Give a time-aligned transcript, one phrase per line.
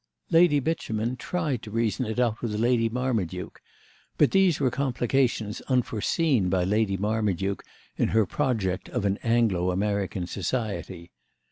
[0.31, 3.61] Lady Beauchemin tried to reason it out with Lady Marmaduke;
[4.17, 7.63] but these were complications unforeseen by Lady Marmaduke
[7.97, 11.11] in her project of an Anglo American society.